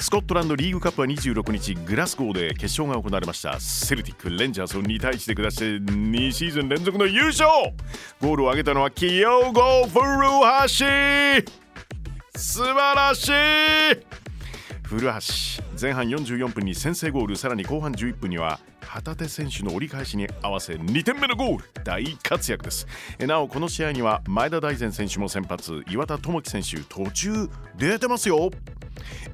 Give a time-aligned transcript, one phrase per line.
[0.00, 3.58] スコットランドリーグカップは26日グラスゴーで決勝が行われました。
[3.58, 7.48] セルティックレンジャーズを2対1で下して2シーズン連続の優勝。
[8.20, 10.02] ゴールを挙げたのはキヨゴ・フル
[10.44, 10.84] ハシ。
[12.36, 13.32] 素晴らしい。
[14.84, 15.10] 古橋
[15.78, 17.36] 前半44分に先制ゴール。
[17.36, 21.64] さらに後半11分には旗手選手の折り返しに合わせ2点目のゴール。
[21.84, 22.86] 大活躍です。
[23.18, 25.82] なおこの試合には前田大然選手も先発。
[25.90, 28.50] 岩田智樹選手途中出てますよ。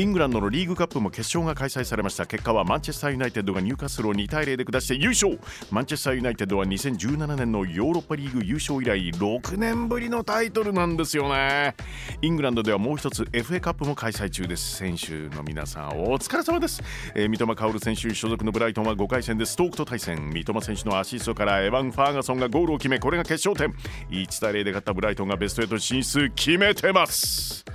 [0.00, 2.24] イングランドのリーグカップも決勝が開催されました。
[2.24, 5.38] 結果はマンチェスターユナイテッドがニューカッスルを2対0で下して優勝
[5.70, 11.76] マンチェスターユナイテッドは2017年のヨーロッパリーグ優勝以来6年ぶりのタイトルなんですよね。
[12.22, 14.76] イングランドではもう一つ FA カップも開催中です。
[14.76, 16.82] 選手の皆さんお疲れ様です、
[17.14, 23.76] えー、三笘薫選手所属のブライトンは5回戦でストークと対戦三笘選手のアシストからエヴァン・ファーガソンがゴールを決めこれが決勝点。
[24.08, 27.66] 1対0で勝ったブライトンがベスト8進出決めてます。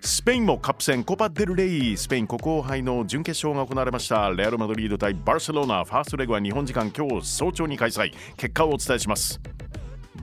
[0.00, 4.30] スペインもカップ戦コパ・デル・レイスペイン国王杯の準決勝が行われました。
[4.30, 5.84] レアル・マドリード対バルセロナ。
[5.84, 8.12] ファーストレグは日本時間今日早朝に開催。
[8.36, 9.40] 結果をお伝えします。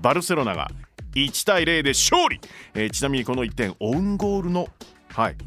[0.02, 0.70] バルセロナが
[1.16, 2.40] 1対0で勝利、
[2.74, 4.68] えー、ちなみにこの1点オウンゴールの
[5.10, 5.38] はい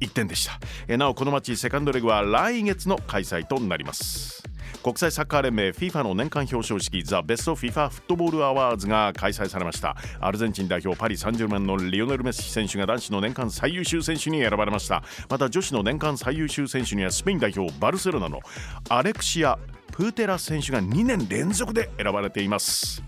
[0.00, 0.58] 1点でした、
[0.88, 4.42] えー、なおこのマッチセカンドレグは来月の開催となります。
[4.82, 9.94] 国際サッカー連盟 FIFA の年間表彰式ザ・ベスト FIFA フットボールアワーズが開催されました。
[10.20, 15.02] アルゼンチン代表パリ・サンジェルマンのリオネル・メッシ選手が男子の年間最優秀選手に選ばれました。
[15.28, 18.40] また女子の年間最優秀選手にはスペイン代表バルセロナの
[18.88, 19.58] アレクシア・
[19.92, 23.02] プーテラ選手が2年連続で選ばれています。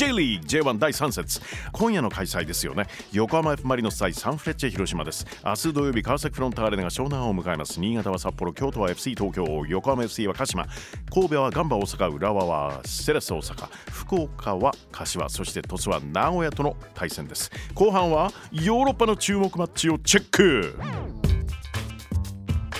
[0.00, 2.86] J リーグ J1 第3節今夜の開催ですよね。
[3.12, 5.26] 横浜 F マリノス対サンフレッチェ広島です。
[5.44, 7.78] 明日土曜日川崎フロンターレが湘南を迎えます。
[7.78, 9.44] 新潟は札幌京都は FC 東京。
[9.68, 10.66] 横浜 FC は鹿島。
[11.12, 13.68] 神戸はガンバ大阪浦和はセレス大阪。
[13.90, 17.50] 福岡は柏そして鳥栖は名古屋との対戦です。
[17.74, 20.78] 後半はヨーロッパの注目マッチをチェック。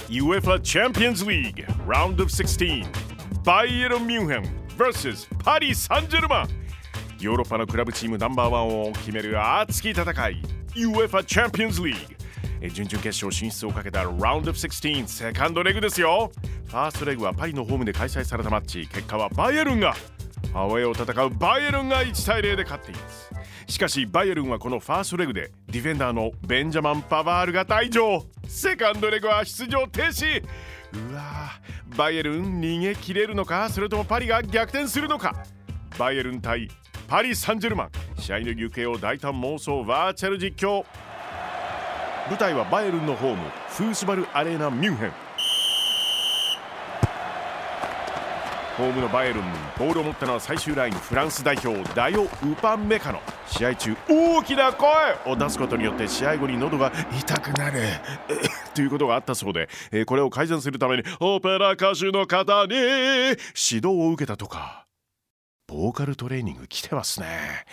[0.09, 2.87] UEFA Champions League Round of 16
[3.45, 6.60] バイエルン・ミュンヘン vs パリ・サンジェルマン
[7.21, 10.43] ヨーロッパのクラブチームナンバーワンを決める熱き戦い
[10.75, 12.09] UEFA チャンピオンズリー
[12.63, 16.33] グ準々決勝進出をかけたラウンドオブ16セカンドレグですよ。
[16.67, 18.87] ファーストレグはパリのホームで開催されたマッチ。
[18.87, 19.95] 結果はバイエルンが
[20.55, 23.31] アウェイを戦うバイエルンが1対0で勝っています。
[23.67, 28.25] しかしバイエルンはこのファーストレグでディフェンダーのベンジャマン・パワールが退場。
[28.47, 30.43] セカンドレグは出場停止。
[31.11, 31.51] うわ
[31.97, 33.69] バイエルン逃げ切れるのか？
[33.69, 35.45] それともパリが逆転するのか？
[35.99, 36.69] バイエルン対
[37.11, 37.91] パリ・サンジェルマン。
[38.21, 40.85] 試合の行方を大胆妄想バーチャル実況。
[42.29, 45.13] 舞台はバイエルンのホームフースバルアレーナ・ミュンヘン。
[48.77, 49.43] ホームのバイエルン
[49.77, 52.29] ボールを持ったのは最終ラインフランス代表ダヨ・ウ
[52.63, 53.21] パンメカノ。
[53.49, 54.89] 試合中大きな声
[55.27, 57.81] を出すことによって試合後に喉が痛くなる
[58.73, 63.35] ということがあったそうで、えこれを改善するためにオペラ歌手の方に指
[63.85, 64.87] 導を受けたとか。
[65.71, 67.65] ボーカルトレーニング来てますね。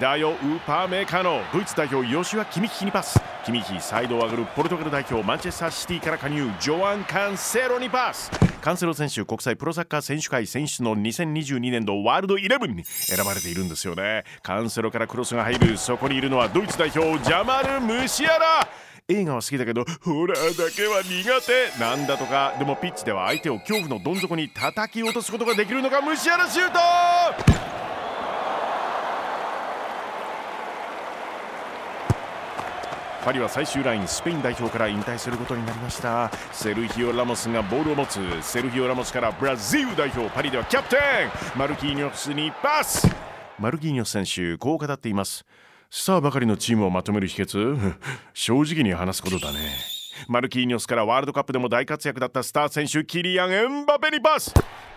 [0.00, 3.20] ダヨ・ウーパーメーカーのドイツ代表ヨシュア・キミヒにパス。
[3.44, 8.30] キミヒサイドを上がるポルトガル代表マンチェスターシティから加入ジョアン・カンセロにパス。
[8.62, 14.24] カンセロ選手国際プロサッカー選手会選出の2022年度ワールドイレブンに選ばれているんですよね。
[14.42, 15.76] カンセロからクロスが入る。
[15.76, 18.68] そこにいるのはドイツ代表ジャマル・ムシアラ。
[19.06, 21.78] 映画は好きだけどホラーだけは苦手。
[21.78, 22.54] なんだとか。
[22.58, 26.00] でもピッチでは相手を恐怖のどん底に叩き落とすことができるのか。
[26.00, 26.78] ムシアラシュート！
[33.26, 36.30] パリは最終ラインスペイン代表から引退することになりました。
[36.52, 38.18] セルヒオ・ラモスがボールを持つ。
[38.40, 40.96] セルヒオ・ラモスからブラジル代表パリではキャプテ
[41.56, 41.58] ン。
[41.58, 43.06] マルキーニョスにパス。
[43.58, 45.44] マルキーニョス選手こう語っています。
[45.96, 47.94] スターばかりのチームをまとめる秘訣？
[48.34, 49.60] 正直に話すことだね。
[50.26, 54.52] マルキーニョスからワールドカップでも大活躍だったスター選手キリアン・エンバペにパス。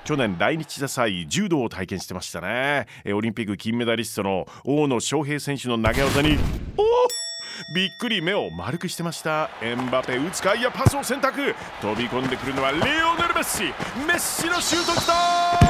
[0.06, 2.88] 去年来日した際柔道を体験してましたね。
[3.14, 6.40] オリンピック金メダリストの大野翔平選手の投げ技に
[6.78, 9.52] おびっくり目を丸くしてました。
[9.62, 11.54] エンバペ打つかいやパスを選択。
[11.80, 12.82] 飛び込んでくるのはレオ
[13.16, 13.66] ネル・メッシ。
[14.08, 15.67] メッシのシュートきた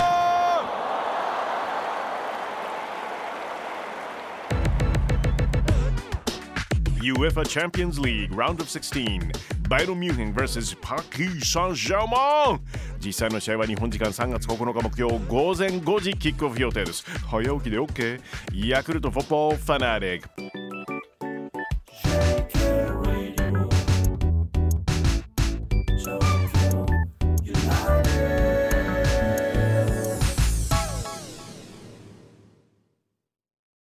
[6.99, 12.61] UEFA Champions League Round of 16バイロン・ミュンヘン vs パキー・サン・ジャーマン
[12.99, 17.03] 実際の試合は日本時間3月9日木曜午前5時キックオフ予定です。
[17.27, 18.19] 早起きで OK
[18.53, 20.56] ヤクルトフォッポーファナリック